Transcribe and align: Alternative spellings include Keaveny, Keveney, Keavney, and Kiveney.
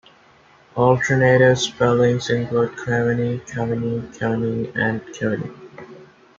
Alternative 0.77 1.59
spellings 1.59 2.31
include 2.31 2.71
Keaveny, 2.71 3.39
Keveney, 3.47 3.99
Keavney, 4.09 4.75
and 4.75 4.99
Kiveney. 5.13 5.55